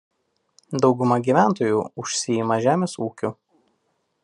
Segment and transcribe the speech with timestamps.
[0.85, 3.35] Dauguma gyventojų užsiima žemės ūkiu.